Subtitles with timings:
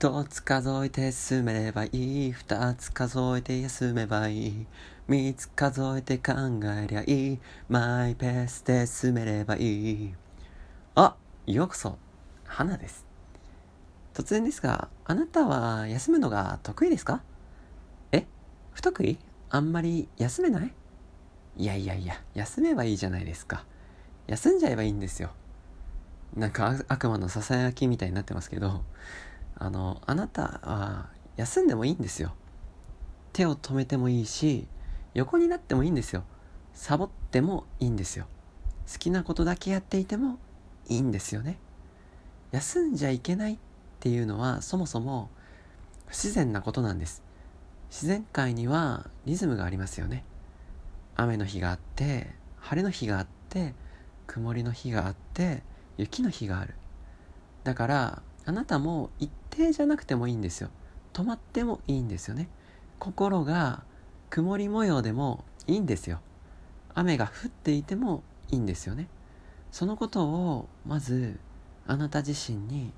[0.00, 2.32] 一つ数えて進めればいい。
[2.32, 4.66] 二つ数えて休めばいい。
[5.06, 6.32] 三つ数えて考
[6.74, 7.38] えりゃいい。
[7.68, 10.14] マイペースで進めればいい。
[10.94, 11.16] あ
[11.46, 11.98] ようこそ。
[12.46, 13.04] 花です。
[14.14, 17.22] 突然ですがあなたは休むのが得意ですか？
[18.10, 18.24] え
[18.72, 19.18] 不得意？
[19.50, 20.72] あんまり休めない？
[21.58, 23.66] いやいやいや休めばいいじゃないですか。
[24.28, 25.32] 休んじゃえばいいんですよ。
[26.34, 28.82] なんか悪魔のささやきみたいになってますけど。
[29.60, 32.32] あのあなたは休んでもいいんですよ。
[33.32, 34.66] 手を止めてもいいし
[35.14, 36.24] 横になってもいいんですよ。
[36.72, 38.26] サボってもいいんですよ。
[38.90, 40.38] 好きなことだけやっていても
[40.88, 41.58] いいんですよね。
[42.52, 43.58] 休んじゃいけないっ
[44.00, 45.28] ていうのはそもそも
[46.06, 47.22] 不自然なことなんです。
[47.90, 50.24] 自然界にはリズムがありますよね。
[51.16, 53.74] 雨の日があって晴れの日があって
[54.26, 55.62] 曇りの日があって
[55.98, 56.74] 雪の日がある。
[57.62, 60.70] だからあなたも一定じゃなくてもいいんですよ。
[61.12, 62.48] 止まってもいいんですよね。
[62.98, 63.82] 心が
[64.30, 66.20] 曇り模様でもいいんですよ。
[66.94, 69.08] 雨が降っていてもいいんですよね。
[69.72, 71.38] そのことをまず
[71.86, 72.92] あなた自身に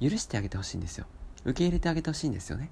[0.00, 1.06] 許してあげてほしいんですよ。
[1.44, 2.70] 受け入れてあげてほしいんですよね。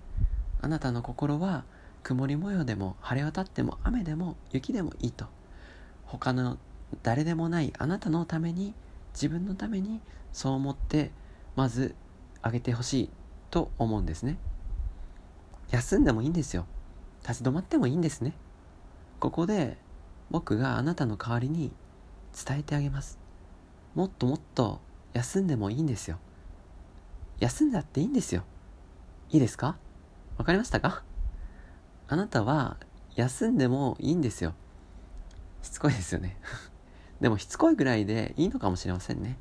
[0.61, 1.64] あなたの心は
[2.03, 5.27] 曇り模様でも晴れ渡っても雨でも雪でもいいと。
[6.05, 6.58] 他の
[7.03, 8.75] 誰でもないあなたのために
[9.12, 10.01] 自分のために
[10.33, 11.11] そう思って
[11.56, 11.95] まず
[12.47, 13.11] あげてほしい
[13.50, 14.39] と思うんですね。
[15.70, 16.66] 休んでもいいんですよ。
[17.22, 18.34] 立ち止まってもいいんですね。
[19.19, 19.77] ここで
[20.30, 21.72] 僕があなたの代わりに
[22.47, 23.19] 伝えてあげます。
[23.94, 24.80] もっともっと
[25.12, 26.19] 休んでもいいんですよ。
[27.41, 28.44] 休んだっていいんですよ。
[29.30, 29.77] いいですか？
[30.39, 31.02] わかりましたか？
[32.08, 32.77] あなたは
[33.17, 34.55] 休んでもいいんですよ。
[35.62, 36.36] しつこいですよね。
[37.20, 39.39] でもしつこいぐらいでいいのかもしれませんね。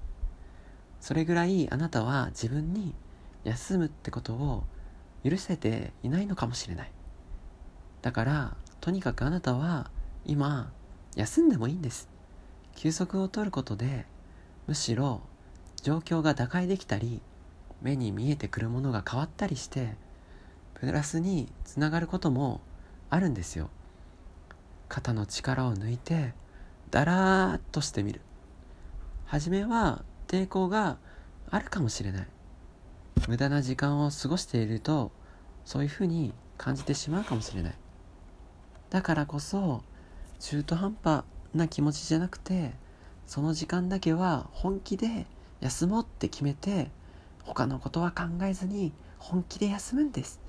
[1.05, 2.95] それぐらいあなたは自分に
[3.43, 4.63] 休むってことを
[5.23, 6.91] 許せていないのかもしれない。
[8.01, 9.91] だからとにかくあなたは
[10.25, 10.71] 今
[11.15, 12.09] 休んでもいいんです。
[12.75, 14.07] 休息を取ることで
[14.65, 15.21] むしろ
[15.83, 17.21] 状況が打開できたり
[17.83, 19.93] 目に見えてくるものが変わったりして
[20.73, 22.61] プラスにつながることも
[23.11, 23.69] あるんですよ。
[24.89, 26.33] 肩の力を抜いて
[26.89, 28.21] だらーっとしてみる。
[29.27, 30.97] 初めは抵抗が
[31.49, 32.27] あるかもしれない。
[33.27, 35.11] 無駄な時間を過ごしていると
[35.63, 37.73] そういうふうに感じてしまうかもしれない。
[38.89, 39.83] だからこそ
[40.39, 42.73] 中途半端な気持ちじゃなくて
[43.25, 45.25] その時間だけは本気で
[45.61, 46.89] 休もうって決めて
[47.43, 50.39] 他のことは考えずに本気で休むんです。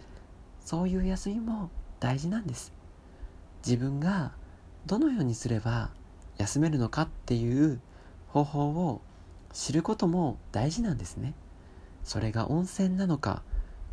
[0.64, 1.70] そういう休みも
[2.00, 2.72] 大事なんです。
[3.64, 4.32] 自分が
[4.86, 5.90] どのようにすれば
[6.36, 7.80] 休めるのかっていう
[8.28, 9.00] 方法を
[9.56, 11.32] 知ることも大事なんですね。
[12.04, 13.42] それが温泉なのか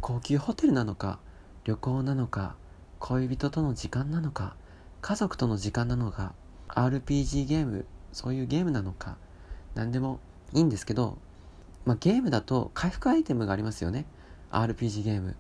[0.01, 1.19] 高級ホテルなのか
[1.63, 2.57] 旅行なのか
[2.99, 4.57] 恋人との時間なのか
[4.99, 6.33] 家族との時間なのか
[6.67, 9.15] RPG ゲームそういうゲームなのか
[9.73, 10.19] 何でも
[10.51, 11.17] いいんですけど、
[11.85, 14.05] まあ、ゲームだと回復アイテムがありますよね。
[14.51, 15.37] RPG ゲーム。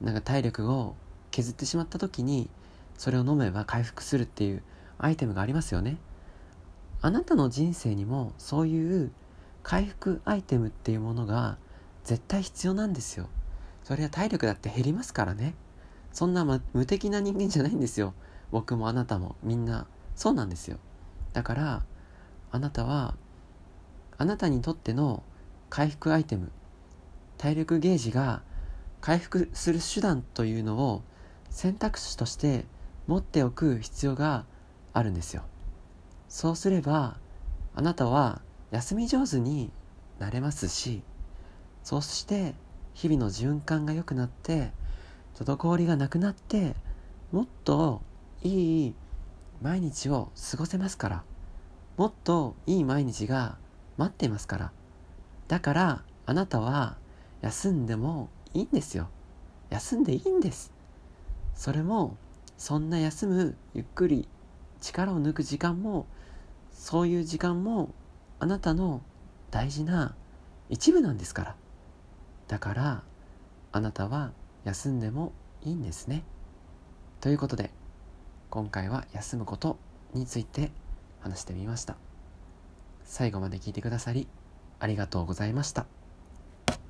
[0.00, 0.96] なんか体力を
[1.30, 2.50] 削ってしまった時に
[2.98, 4.64] それを飲めば回復するっていう
[4.98, 5.96] アイテムがありますよね。
[7.00, 9.12] あなたの人生にもそういう
[9.64, 11.56] 回復アイテムっていうものが
[12.04, 13.28] 絶対必要なんですよ。
[13.82, 15.54] それは体力だって減りますからね。
[16.12, 18.14] そんな、ま、無敵な人間じゃないんですよ。
[18.52, 19.36] 僕もあなたも。
[19.42, 20.78] みんなそうなんですよ。
[21.32, 21.84] だから
[22.52, 23.16] あなたは
[24.18, 25.22] あなたにとっての
[25.70, 26.52] 回復アイテム
[27.38, 28.42] 体力ゲージが
[29.00, 31.02] 回復する手段というのを
[31.50, 32.66] 選択肢として
[33.06, 34.44] 持っておく必要が
[34.92, 35.42] あるんですよ。
[36.28, 37.16] そうすれば
[37.74, 38.42] あなたは
[38.74, 39.70] 休み上手に
[40.18, 41.02] なれますし
[41.84, 42.54] そして
[42.92, 44.72] 日々の循環が良くなって
[45.36, 46.74] 滞りがなくなって
[47.30, 48.02] もっと
[48.42, 48.94] いい
[49.62, 51.24] 毎日を過ごせますから
[51.96, 53.58] もっといい毎日が
[53.96, 54.72] 待っていますから。
[55.46, 56.96] だからあなたは
[57.40, 59.08] 休んでもいいんですよ。
[59.70, 60.72] 休んでいいんです。
[61.54, 62.16] それも
[62.58, 64.26] そんな休むゆっくり
[64.80, 66.06] 力を抜く時間も
[66.72, 67.94] そういう時間も
[68.44, 69.00] あなたの
[69.50, 70.14] 大事な
[70.68, 71.56] 一部なんですから。
[72.46, 73.02] だから
[73.72, 74.32] あなたは
[74.64, 75.32] 休んでも
[75.62, 76.24] いいんですね。
[77.22, 77.70] ということで
[78.50, 79.78] 今回は休むこと
[80.12, 80.72] について
[81.20, 81.96] 話してみました。
[83.02, 84.28] 最後まで聞いてくださり
[84.78, 85.86] ありがとうございました。